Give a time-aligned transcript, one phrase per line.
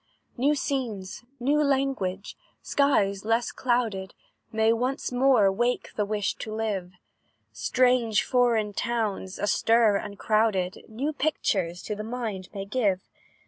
[0.35, 4.15] "New scenes, new language, skies less clouded,
[4.51, 6.93] May once more wake the wish to live;
[7.53, 13.01] Strange, foreign towns, astir, and crowded, New pictures to the mind may give.